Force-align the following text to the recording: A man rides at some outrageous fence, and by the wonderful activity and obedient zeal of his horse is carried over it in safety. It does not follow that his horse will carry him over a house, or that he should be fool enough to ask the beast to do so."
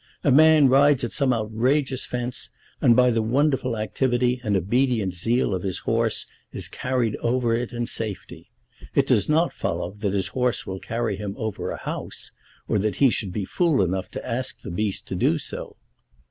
A 0.23 0.31
man 0.31 0.67
rides 0.67 1.03
at 1.03 1.11
some 1.11 1.31
outrageous 1.31 2.07
fence, 2.07 2.49
and 2.81 2.95
by 2.95 3.11
the 3.11 3.21
wonderful 3.21 3.77
activity 3.77 4.41
and 4.43 4.57
obedient 4.57 5.13
zeal 5.13 5.53
of 5.53 5.61
his 5.61 5.77
horse 5.85 6.25
is 6.51 6.67
carried 6.67 7.15
over 7.17 7.53
it 7.53 7.71
in 7.71 7.85
safety. 7.85 8.49
It 8.95 9.05
does 9.05 9.29
not 9.29 9.53
follow 9.53 9.91
that 9.91 10.13
his 10.15 10.29
horse 10.29 10.65
will 10.65 10.79
carry 10.79 11.17
him 11.17 11.35
over 11.37 11.69
a 11.69 11.77
house, 11.77 12.31
or 12.67 12.79
that 12.79 12.95
he 12.95 13.11
should 13.11 13.31
be 13.31 13.45
fool 13.45 13.83
enough 13.83 14.09
to 14.17 14.27
ask 14.27 14.61
the 14.61 14.71
beast 14.71 15.07
to 15.09 15.13
do 15.15 15.37
so." 15.37 15.77